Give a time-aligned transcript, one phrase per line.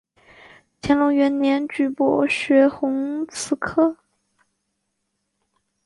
[0.81, 3.97] 乾隆元年举博学鸿词科。